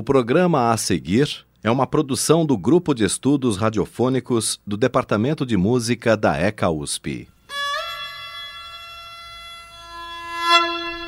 [0.00, 5.58] O programa a seguir é uma produção do Grupo de Estudos Radiofônicos do Departamento de
[5.58, 7.28] Música da ECA USP.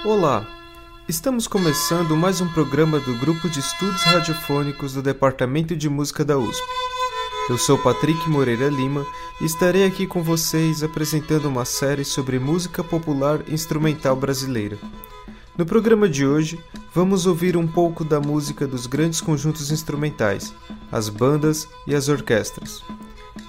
[0.04, 0.46] Olá,
[1.08, 6.36] estamos começando mais um programa do Grupo de Estudos Radiofônicos do Departamento de Música da
[6.36, 6.62] USP.
[7.48, 9.06] Eu sou Patrick Moreira Lima
[9.40, 14.76] e estarei aqui com vocês apresentando uma série sobre música popular instrumental brasileira.
[15.54, 16.58] No programa de hoje,
[16.94, 20.54] vamos ouvir um pouco da música dos grandes conjuntos instrumentais,
[20.90, 22.82] as bandas e as orquestras.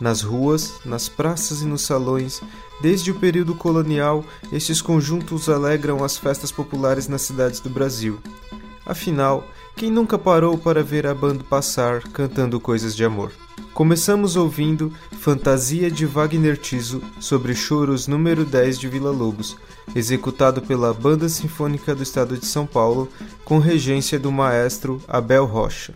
[0.02, 2.42] Nas ruas, nas praças e nos salões,
[2.82, 8.20] desde o período colonial, estes conjuntos alegram as festas populares nas cidades do Brasil.
[8.86, 13.32] Afinal, quem nunca parou para ver a banda passar cantando coisas de amor?
[13.74, 19.56] Começamos ouvindo Fantasia de Wagner Tiso sobre Choros número 10 de Vila Lobos,
[19.96, 23.10] executado pela Banda Sinfônica do Estado de São Paulo,
[23.44, 25.94] com regência do maestro Abel Rocha.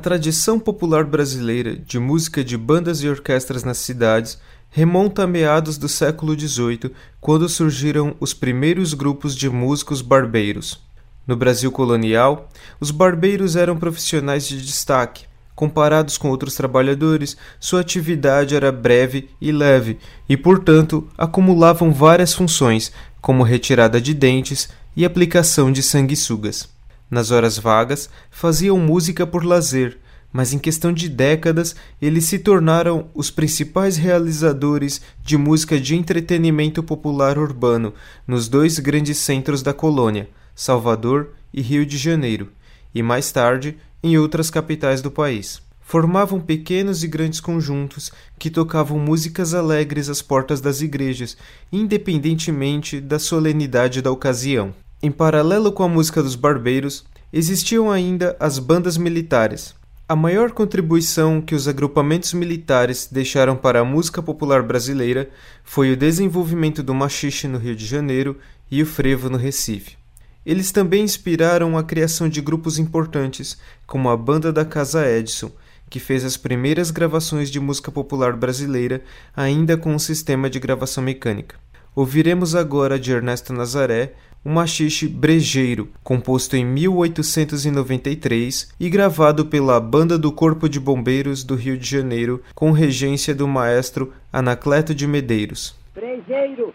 [0.00, 5.88] Tradição popular brasileira de música de bandas e orquestras nas cidades remonta a meados do
[5.88, 10.80] século XVIII, quando surgiram os primeiros grupos de músicos barbeiros.
[11.26, 12.48] No Brasil colonial,
[12.80, 15.26] os barbeiros eram profissionais de destaque.
[15.54, 19.98] Comparados com outros trabalhadores, sua atividade era breve e leve
[20.28, 26.79] e, portanto, acumulavam várias funções, como retirada de dentes e aplicação de sanguessugas.
[27.10, 29.98] Nas horas vagas, faziam música por lazer,
[30.32, 36.82] mas em questão de décadas eles se tornaram os principais realizadores de música de entretenimento
[36.82, 37.92] popular urbano
[38.26, 42.52] nos dois grandes centros da colônia, Salvador e Rio de Janeiro,
[42.94, 45.60] e mais tarde em outras capitais do país.
[45.80, 51.36] Formavam pequenos e grandes conjuntos que tocavam músicas alegres às portas das igrejas,
[51.72, 54.72] independentemente da solenidade da ocasião.
[55.02, 59.74] Em paralelo com a música dos barbeiros, existiam ainda as bandas militares.
[60.06, 65.30] A maior contribuição que os agrupamentos militares deixaram para a música popular brasileira
[65.64, 68.36] foi o desenvolvimento do machixe no Rio de Janeiro
[68.70, 69.96] e o frevo no Recife.
[70.44, 73.56] Eles também inspiraram a criação de grupos importantes,
[73.86, 75.50] como a Banda da Casa Edson,
[75.88, 79.02] que fez as primeiras gravações de música popular brasileira
[79.34, 81.56] ainda com um sistema de gravação mecânica.
[81.96, 84.14] Ouviremos agora de Ernesto Nazaré
[84.44, 91.54] um machixe brejeiro, composto em 1893 e gravado pela Banda do Corpo de Bombeiros do
[91.54, 95.78] Rio de Janeiro, com regência do maestro Anacleto de Medeiros.
[95.94, 96.72] Brejeiro,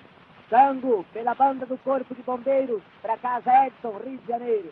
[0.50, 4.70] tango pela Banda do Corpo de Bombeiros, para casa Edson, Rio de Janeiro.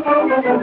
[0.00, 0.61] Thank you.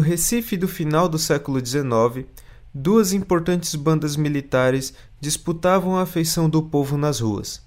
[0.00, 2.26] No Recife do final do século XIX,
[2.72, 7.60] duas importantes bandas militares disputavam a afeição do povo nas ruas.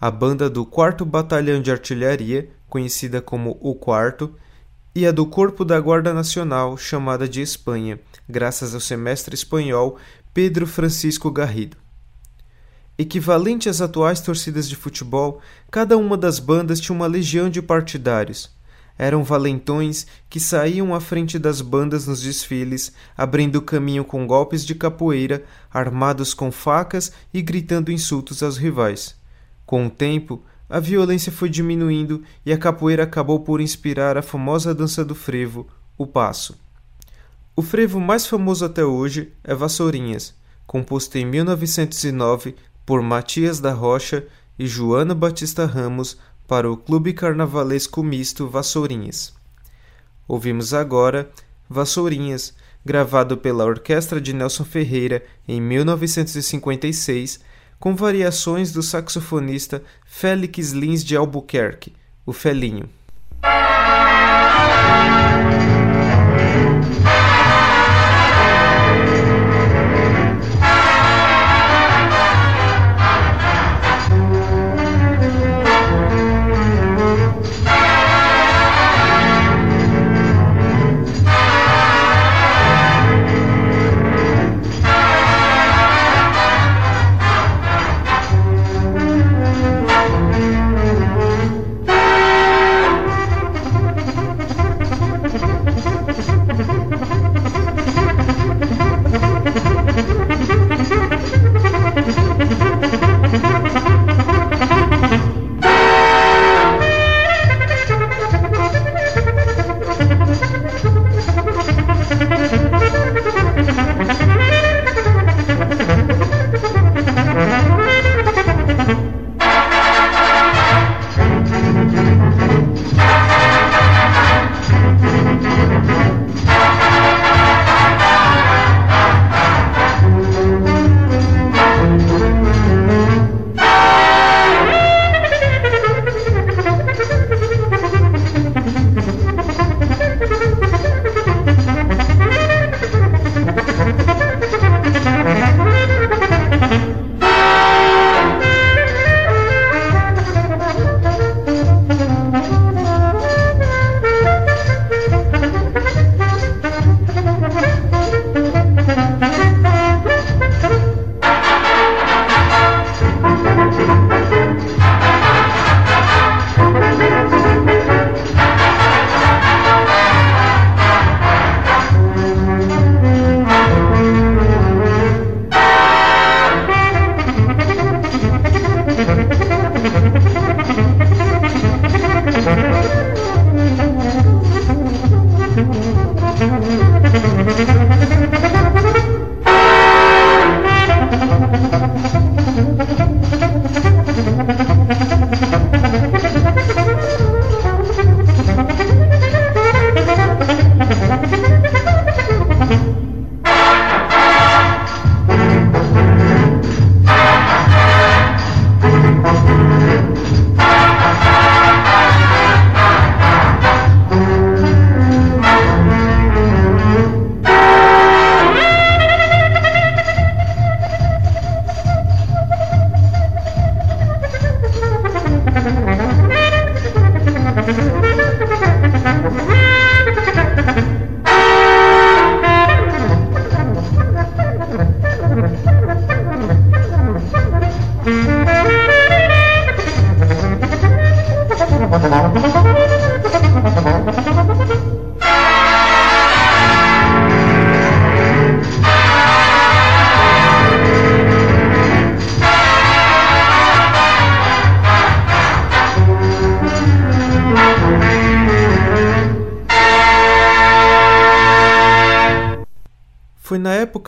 [0.00, 4.34] A banda do 4 Batalhão de Artilharia, conhecida como o Quarto,
[4.96, 9.96] e a do Corpo da Guarda Nacional, chamada de Espanha, graças ao semestre espanhol
[10.34, 11.76] Pedro Francisco Garrido.
[12.98, 18.50] Equivalente às atuais torcidas de futebol, cada uma das bandas tinha uma legião de partidários
[19.00, 24.74] eram valentões que saíam à frente das bandas nos desfiles, abrindo caminho com golpes de
[24.74, 25.42] capoeira,
[25.72, 29.16] armados com facas e gritando insultos aos rivais.
[29.64, 34.74] Com o tempo, a violência foi diminuindo e a capoeira acabou por inspirar a famosa
[34.74, 35.66] dança do frevo,
[35.96, 36.60] o passo.
[37.56, 40.34] O frevo mais famoso até hoje é Vassourinhas,
[40.66, 42.54] composto em 1909
[42.84, 44.26] por Matias da Rocha
[44.58, 46.18] e Joana Batista Ramos,
[46.50, 49.32] para o Clube Carnavalesco Misto Vassourinhas.
[50.26, 51.30] Ouvimos agora
[51.68, 52.52] Vassourinhas,
[52.84, 57.38] gravado pela Orquestra de Nelson Ferreira em 1956,
[57.78, 61.92] com variações do saxofonista Félix Lins de Albuquerque,
[62.26, 62.90] o Felinho.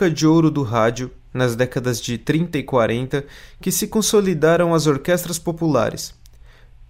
[0.03, 3.25] Época de ouro do rádio, nas décadas de 30 e 40,
[3.61, 6.13] que se consolidaram as orquestras populares.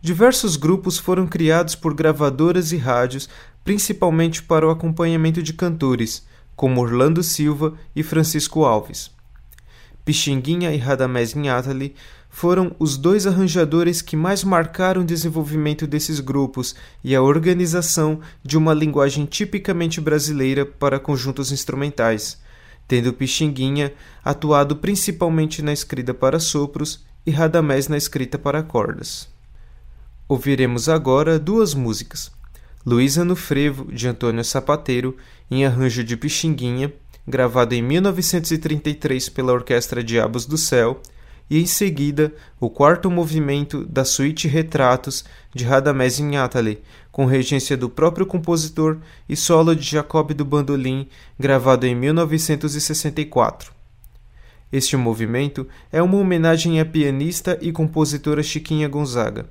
[0.01, 3.29] Diversos grupos foram criados por gravadoras e rádios,
[3.63, 9.12] principalmente para o acompanhamento de cantores, como Orlando Silva e Francisco Alves.
[10.03, 11.96] Pixinguinha e Radamés Nhatali
[12.29, 18.58] foram os dois arranjadores que mais marcaram o desenvolvimento desses grupos e a organização de
[18.58, 22.42] uma linguagem tipicamente brasileira para conjuntos instrumentais,
[22.88, 29.30] tendo Pixinguinha atuado principalmente na escrita para sopros e Radamés na escrita para cordas.
[30.28, 32.32] Ouviremos agora duas músicas.
[32.86, 35.16] Luísa no Frevo, de Antônio Sapateiro,
[35.50, 36.92] em arranjo de Pixinguinha,
[37.25, 41.02] gravado em 1933 pela Orquestra Diabos do Céu,
[41.50, 45.24] e em seguida o quarto movimento da suíte Retratos
[45.54, 46.82] de Radamés Inhatali,
[47.13, 48.98] com regência do próprio compositor
[49.29, 51.08] e solo de Jacob do Bandolim,
[51.39, 53.72] gravado em 1964.
[54.72, 59.46] Este movimento é uma homenagem à pianista e compositora Chiquinha Gonzaga.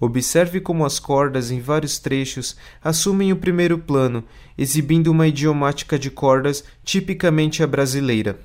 [0.00, 4.24] Observe como as cordas, em vários trechos, assumem o primeiro plano,
[4.56, 8.38] exibindo uma idiomática de cordas tipicamente a brasileira.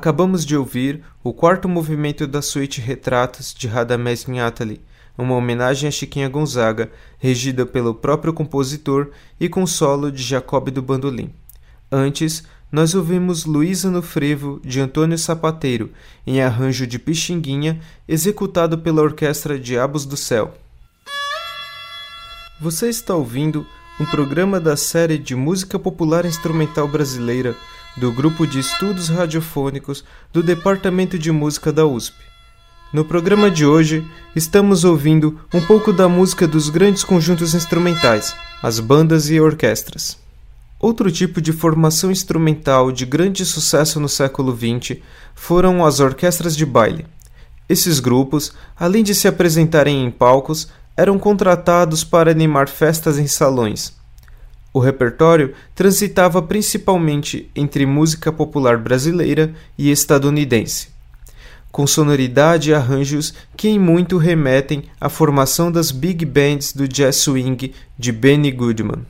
[0.00, 4.80] Acabamos de ouvir o quarto movimento da suíte Retratos de Radamés Nhatali,
[5.18, 10.80] uma homenagem a Chiquinha Gonzaga, regida pelo próprio compositor e com solo de Jacob do
[10.80, 11.34] Bandolim.
[11.92, 15.90] Antes, nós ouvimos Luísa no Frevo, de Antônio Sapateiro,
[16.26, 20.54] em arranjo de Pixinguinha, executado pela Orquestra Diabos do Céu.
[22.58, 23.66] Você está ouvindo
[24.00, 27.54] um programa da série de música popular instrumental brasileira
[27.96, 32.16] do Grupo de Estudos Radiofônicos do Departamento de Música da USP.
[32.92, 38.80] No programa de hoje, estamos ouvindo um pouco da música dos grandes conjuntos instrumentais, as
[38.80, 40.18] bandas e orquestras.
[40.78, 44.98] Outro tipo de formação instrumental de grande sucesso no século XX
[45.34, 47.06] foram as orquestras de baile.
[47.68, 53.99] Esses grupos, além de se apresentarem em palcos, eram contratados para animar festas em salões.
[54.72, 60.88] O repertório transitava principalmente entre música popular brasileira e estadunidense,
[61.72, 67.16] com sonoridade e arranjos que em muito remetem à formação das big bands do jazz
[67.16, 69.04] swing de Benny Goodman.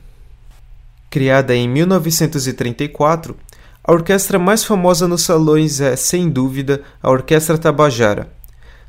[1.11, 3.35] Criada em 1934,
[3.83, 8.31] a orquestra mais famosa nos salões é, sem dúvida, a Orquestra Tabajara.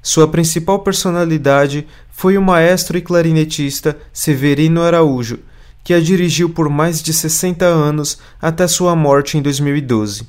[0.03, 5.39] Sua principal personalidade foi o maestro e clarinetista Severino Araújo,
[5.85, 10.27] que a dirigiu por mais de 60 anos até sua morte em 2012.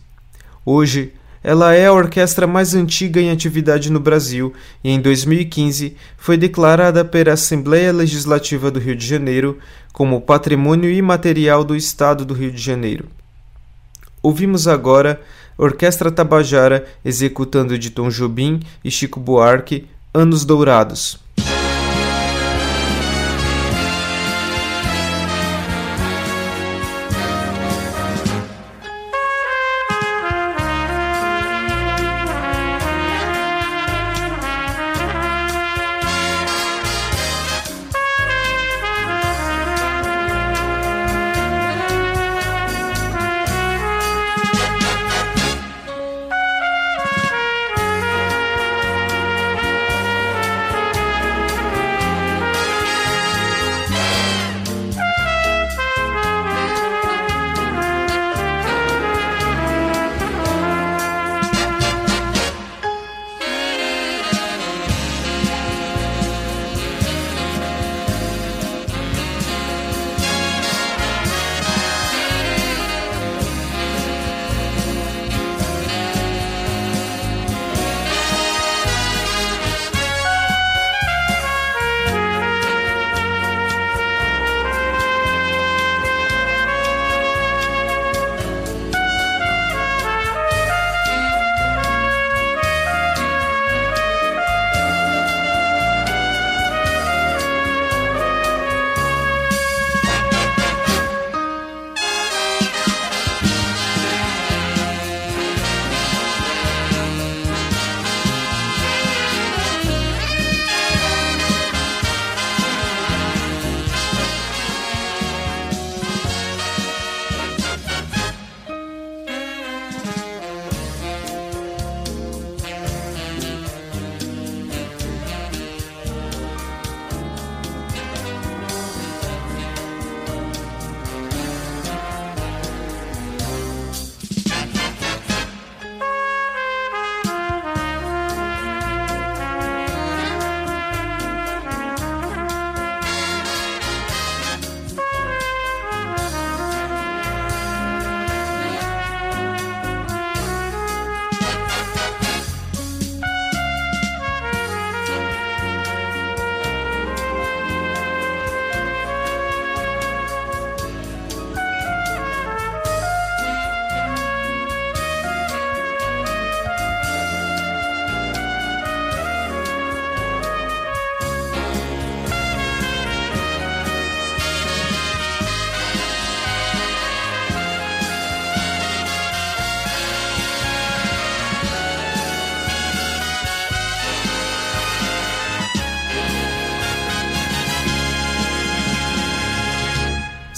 [0.66, 1.14] Hoje,
[1.44, 7.04] ela é a orquestra mais antiga em atividade no Brasil e em 2015 foi declarada
[7.04, 9.60] pela Assembleia Legislativa do Rio de Janeiro
[9.92, 13.08] como Patrimônio Imaterial do Estado do Rio de Janeiro.
[14.22, 15.22] Ouvimos agora
[15.58, 21.20] Orquestra Tabajara executando de Tom Jobim e Chico Buarque Anos Dourados.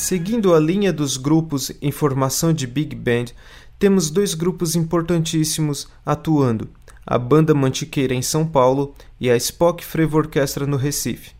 [0.07, 3.33] Seguindo a linha dos grupos em formação de Big Band,
[3.79, 6.69] temos dois grupos importantíssimos atuando:
[7.03, 11.31] a Banda Mantiqueira em São Paulo e a Spock Frevo Orquestra no Recife.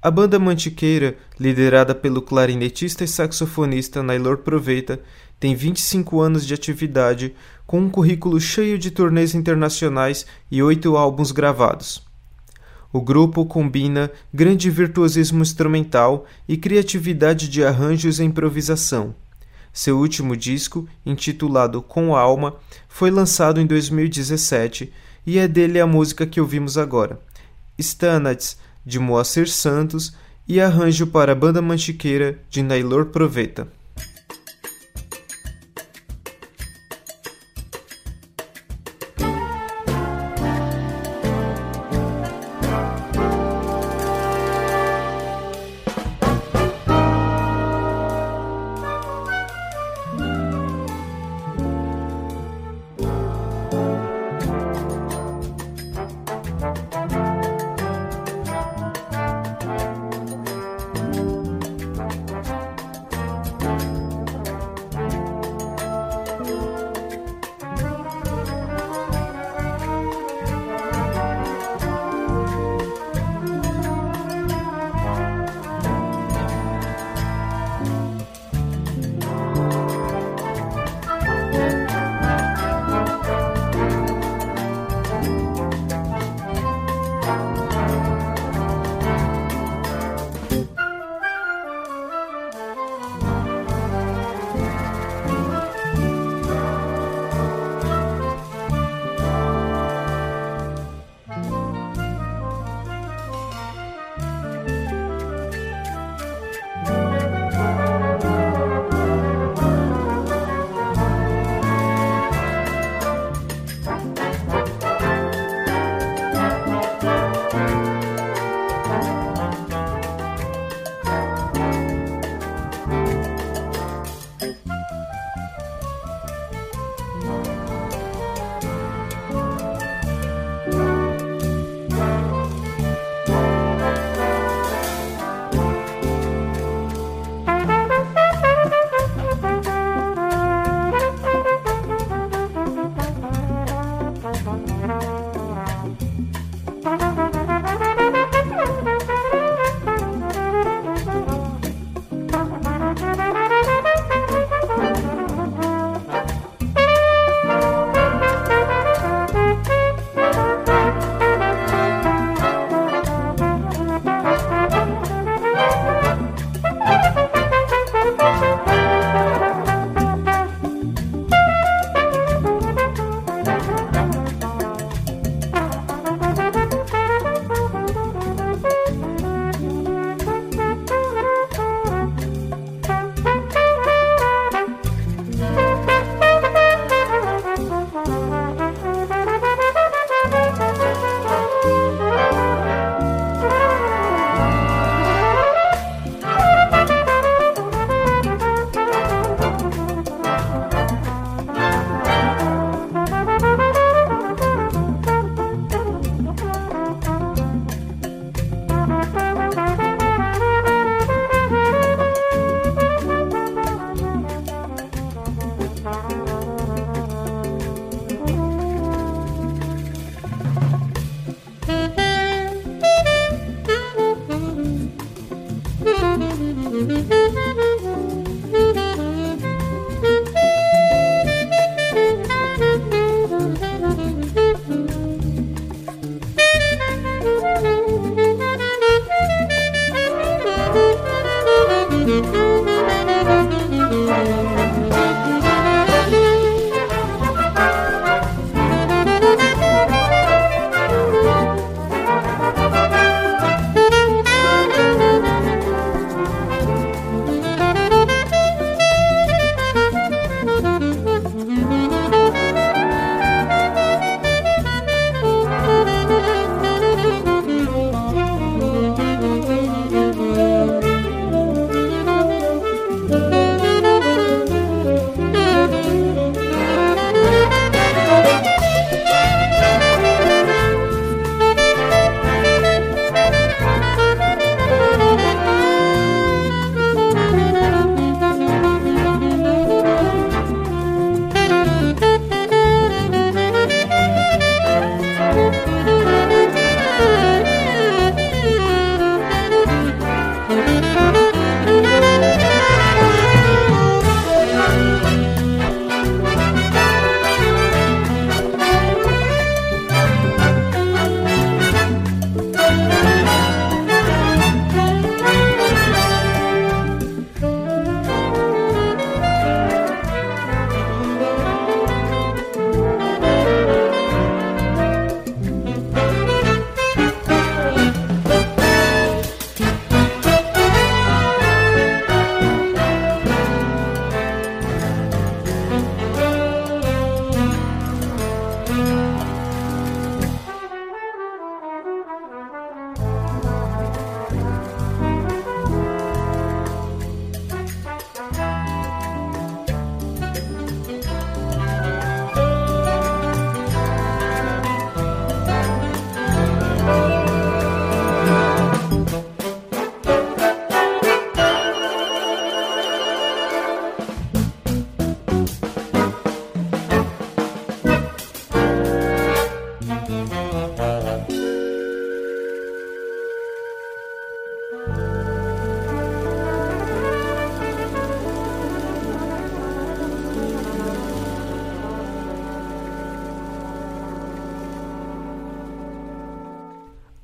[0.00, 4.98] A Banda Mantiqueira, liderada pelo clarinetista e saxofonista Nailor Proveita,
[5.38, 7.34] tem 25 anos de atividade,
[7.66, 12.09] com um currículo cheio de turnês internacionais e oito álbuns gravados.
[12.92, 19.14] O grupo combina grande virtuosismo instrumental e criatividade de arranjos e improvisação.
[19.72, 22.56] Seu último disco, intitulado Com Alma,
[22.88, 24.92] foi lançado em 2017
[25.24, 27.20] e é dele a música que ouvimos agora,
[27.78, 30.12] Stanats, de Moacir Santos,
[30.48, 33.68] e arranjo para a banda mantiqueira de Nailor Proveta.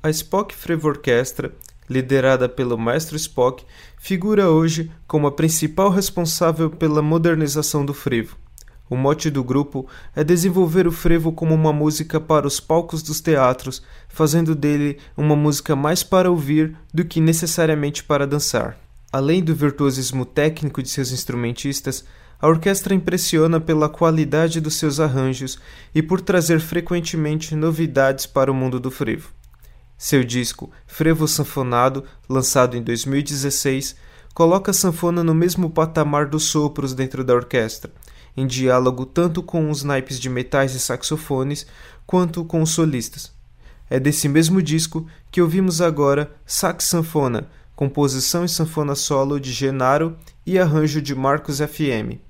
[0.07, 1.51] A Spock Frevo Orquestra,
[1.89, 3.65] liderada pelo maestro Spock,
[3.99, 8.37] figura hoje como a principal responsável pela modernização do frevo.
[8.89, 9.85] O mote do grupo
[10.15, 15.35] é desenvolver o frevo como uma música para os palcos dos teatros, fazendo dele uma
[15.35, 18.77] música mais para ouvir do que necessariamente para dançar.
[19.11, 22.05] Além do virtuosismo técnico de seus instrumentistas,
[22.39, 25.59] a orquestra impressiona pela qualidade dos seus arranjos
[25.93, 29.35] e por trazer frequentemente novidades para o mundo do frevo.
[29.97, 33.95] Seu disco Frevo Sanfonado, lançado em 2016,
[34.31, 37.91] coloca a sanfona no mesmo patamar dos sopros dentro da orquestra,
[38.35, 41.65] em diálogo tanto com os naipes de metais e saxofones
[42.05, 43.31] quanto com os solistas.
[43.89, 50.15] É desse mesmo disco que ouvimos agora Sax Sanfona, composição e sanfona solo de Genaro
[50.45, 52.26] e arranjo de Marcos FM.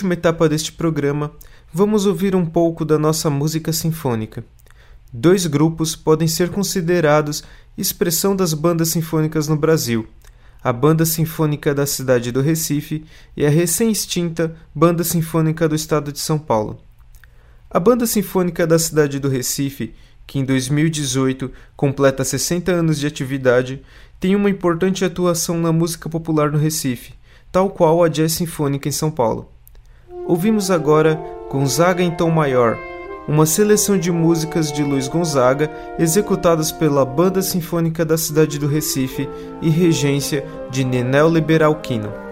[0.00, 1.30] Última etapa deste programa,
[1.70, 4.42] vamos ouvir um pouco da nossa música sinfônica.
[5.12, 7.44] Dois grupos podem ser considerados
[7.76, 10.08] expressão das bandas sinfônicas no Brasil:
[10.64, 13.04] a Banda Sinfônica da cidade do Recife
[13.36, 16.80] e a recém-extinta Banda Sinfônica do estado de São Paulo.
[17.70, 19.94] A Banda Sinfônica da cidade do Recife,
[20.26, 23.82] que em 2018 completa 60 anos de atividade,
[24.18, 27.12] tem uma importante atuação na música popular no Recife,
[27.52, 29.59] tal qual a Jazz Sinfônica em São Paulo.
[30.26, 32.78] Ouvimos agora Gonzaga em Tom Maior,
[33.26, 39.28] uma seleção de músicas de Luiz Gonzaga executadas pela Banda Sinfônica da cidade do Recife
[39.60, 42.29] e regência de Nenel Liberalquino.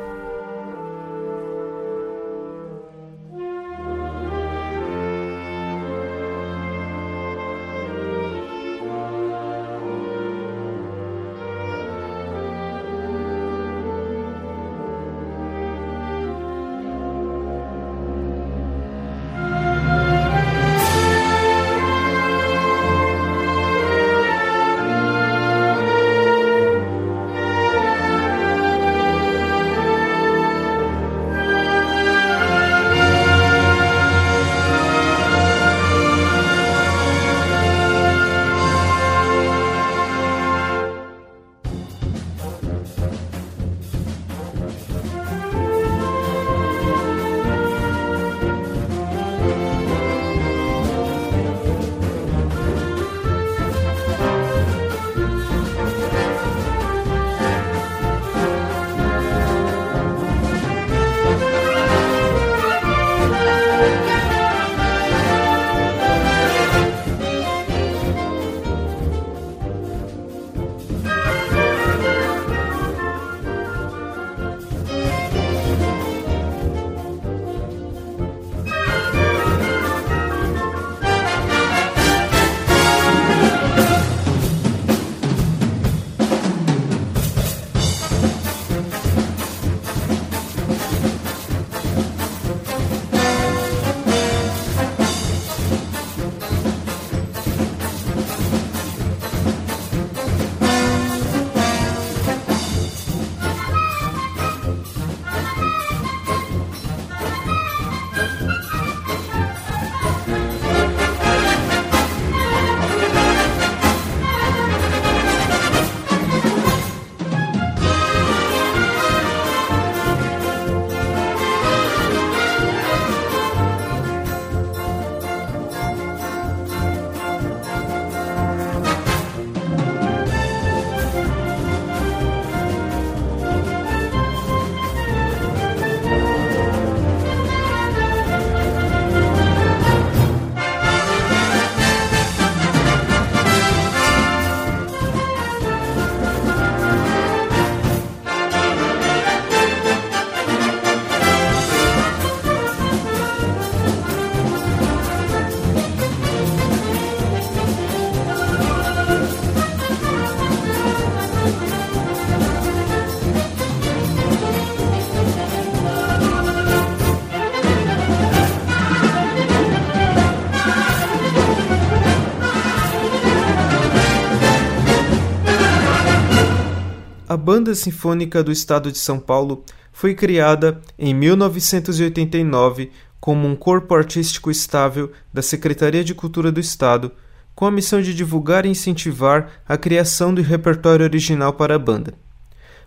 [177.68, 179.62] Banda Sinfônica do Estado de São Paulo
[179.92, 182.90] foi criada em 1989
[183.20, 187.12] como um corpo artístico estável da Secretaria de Cultura do Estado,
[187.54, 192.14] com a missão de divulgar e incentivar a criação do repertório original para a banda.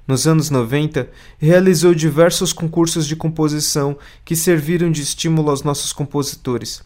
[0.08, 1.08] Nos anos 90,
[1.38, 6.82] realizou diversos concursos de composição que serviram de estímulo aos nossos compositores.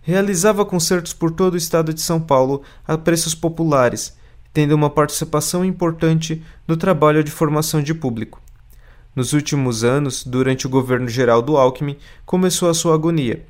[0.00, 4.14] Realizava concertos por todo o estado de São Paulo a preços populares,
[4.54, 8.40] tendo uma participação importante no trabalho de formação de público.
[9.14, 13.44] Nos últimos anos, durante o governo geral do Alckmin, começou a sua agonia.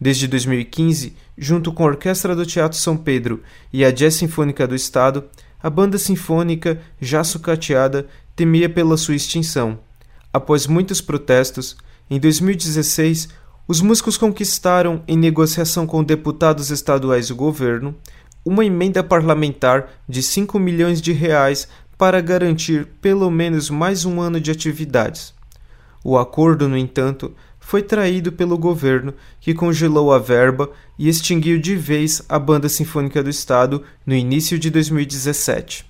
[0.00, 3.42] Desde 2015, junto com a Orquestra do Teatro São Pedro
[3.72, 5.24] e a Jazz Sinfônica do Estado,
[5.60, 9.78] a banda sinfônica, já sucateada, temia pela sua extinção.
[10.32, 11.76] Após muitos protestos,
[12.10, 13.28] em 2016,
[13.66, 17.94] os músicos conquistaram, em negociação com deputados estaduais do governo,
[18.44, 21.66] uma emenda parlamentar de 5 milhões de reais
[21.96, 25.32] para garantir pelo menos mais um ano de atividades.
[26.04, 31.74] O acordo, no entanto, foi traído pelo governo, que congelou a verba e extinguiu de
[31.74, 35.86] vez a Banda Sinfônica do Estado no início de 2017.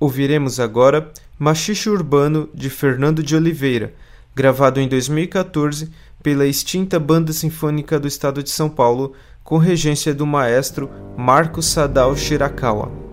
[0.00, 3.92] Ouviremos agora Machixe Urbano de Fernando de Oliveira,
[4.34, 5.90] gravado em 2014
[6.22, 9.12] pela extinta Banda Sinfônica do Estado de São Paulo,
[9.44, 13.03] com regência do maestro Marcos Sadal Shirakawa.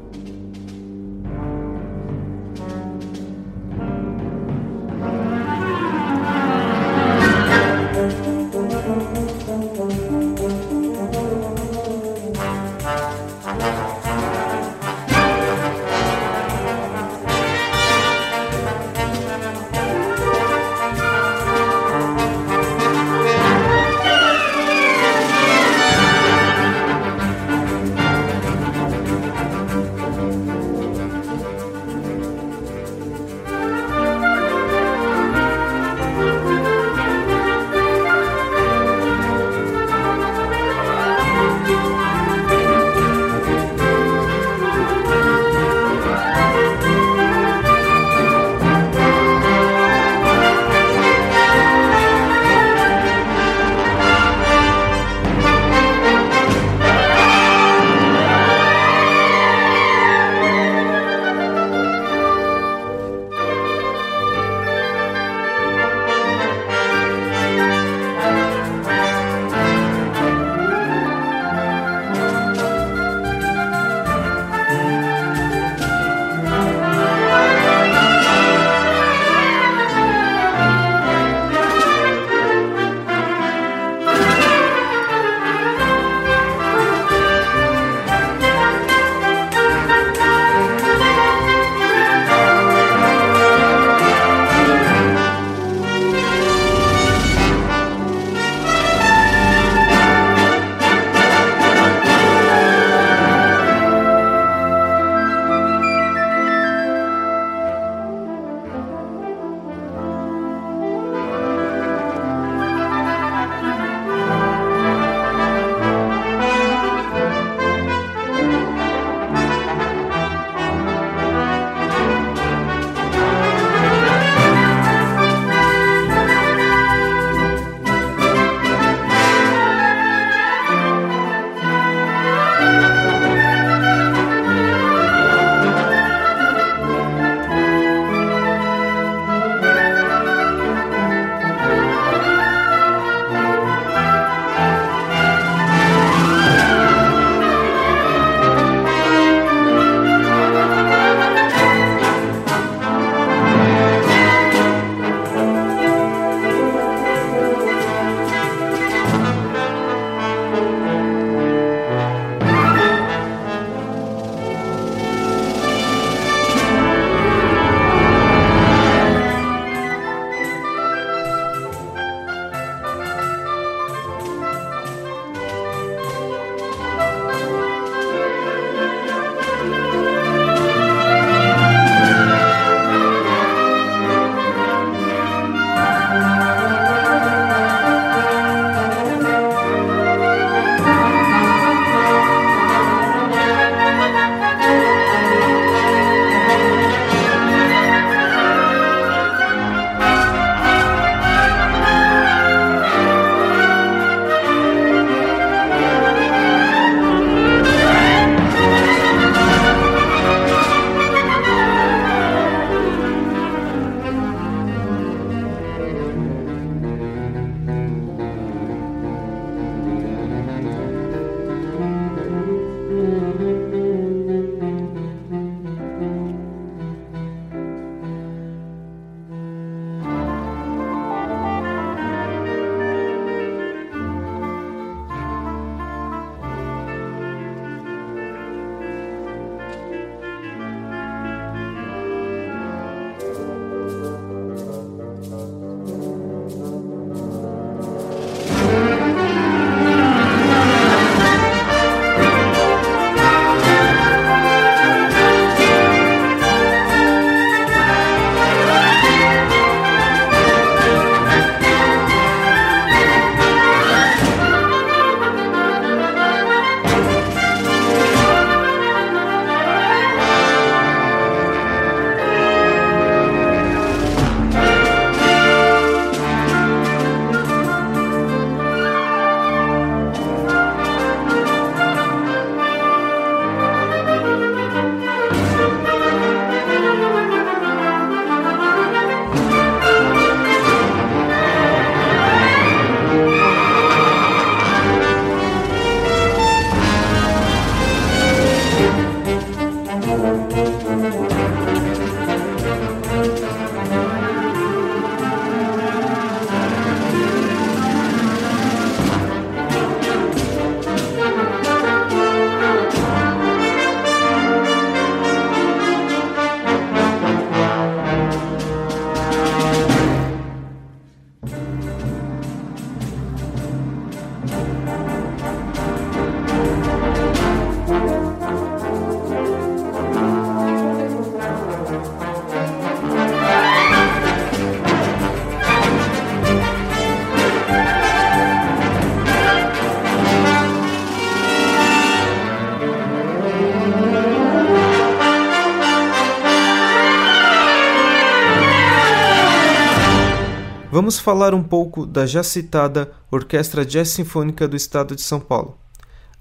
[351.12, 355.78] Vamos falar um pouco da já citada Orquestra Jazz Sinfônica do Estado de São Paulo.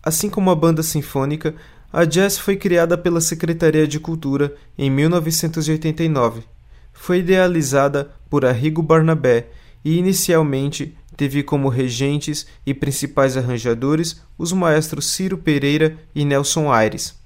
[0.01, 1.57] Assim como a banda sinfônica,
[1.93, 6.45] a jazz foi criada pela Secretaria de Cultura em 1989.
[6.93, 9.49] Foi idealizada por Arrigo Barnabé
[9.85, 17.19] e inicialmente teve como regentes e principais arranjadores os maestros Ciro Pereira e Nelson Aires.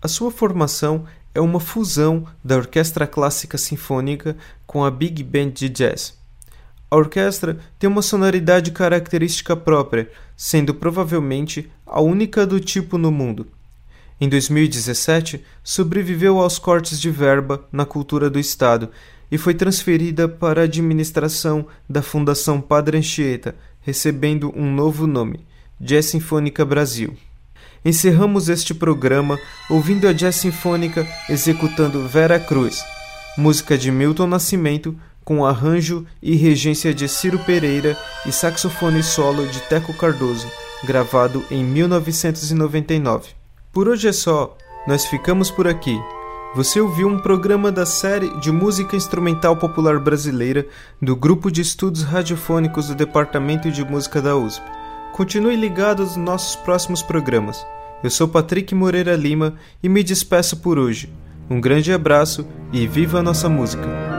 [0.00, 4.36] A sua formação é uma fusão da orquestra clássica sinfônica
[4.68, 6.25] com a big band de jazz.
[6.90, 13.48] A orquestra tem uma sonoridade característica própria, sendo provavelmente a única do tipo no mundo.
[14.20, 18.90] Em 2017, sobreviveu aos cortes de verba na cultura do Estado
[19.30, 25.44] e foi transferida para a administração da Fundação Padre Anchieta, recebendo um novo nome,
[25.80, 27.16] Jazz Sinfônica Brasil.
[27.84, 32.82] Encerramos este programa ouvindo a Jazz Sinfônica executando Vera Cruz,
[33.36, 34.96] música de Milton Nascimento,
[35.26, 40.46] com arranjo e regência de Ciro Pereira e saxofone solo de Teco Cardoso,
[40.84, 43.30] gravado em 1999.
[43.72, 44.56] Por hoje é só,
[44.86, 45.98] nós ficamos por aqui.
[46.54, 50.64] Você ouviu um programa da série de música instrumental popular brasileira
[51.02, 54.64] do Grupo de Estudos Radiofônicos do Departamento de Música da USP.
[55.12, 57.66] Continue ligado aos nossos próximos programas.
[58.00, 61.12] Eu sou Patrick Moreira Lima e me despeço por hoje.
[61.50, 64.15] Um grande abraço e viva a nossa música!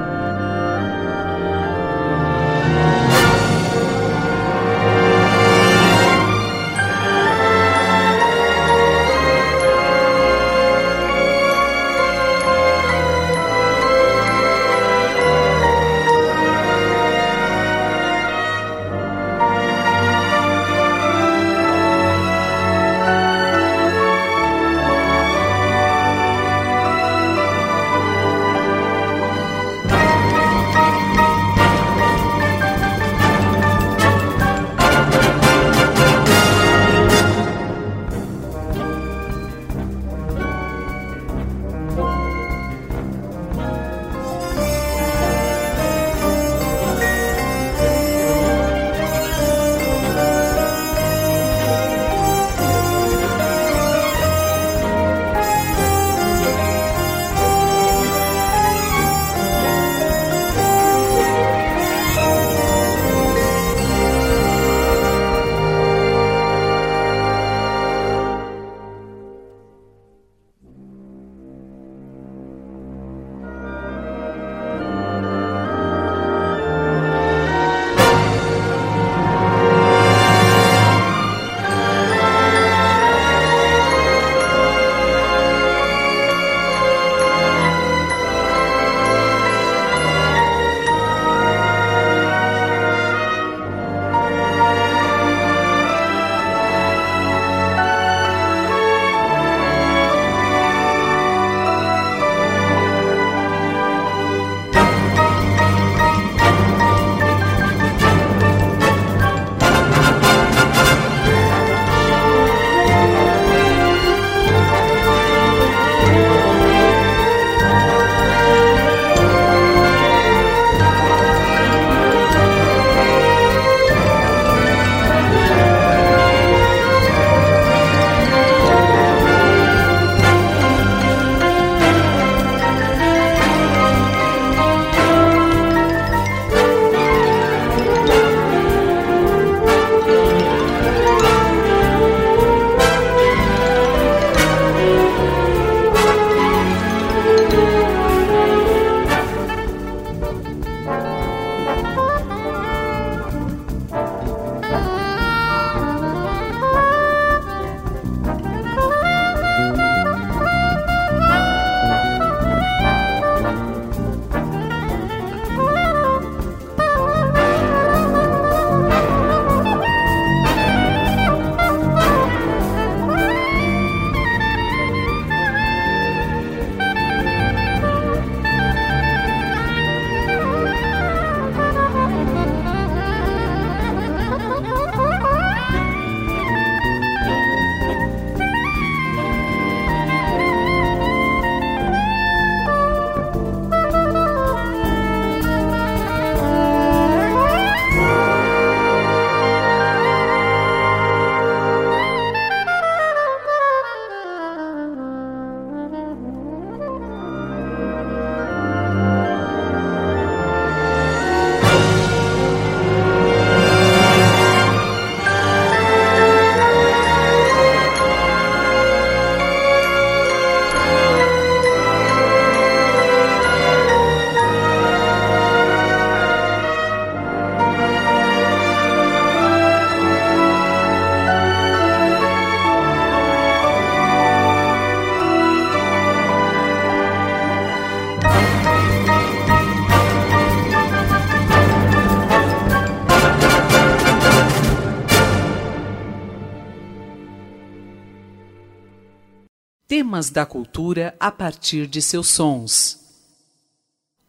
[250.18, 253.00] Temas da cultura a partir de seus sons.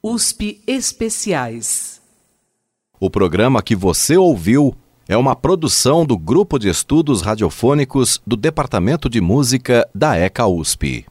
[0.02, 2.02] USP Especiais.
[3.00, 4.74] O programa que você ouviu
[5.08, 11.06] é uma produção do Grupo de Estudos Radiofônicos do Departamento de Música da ECA USP.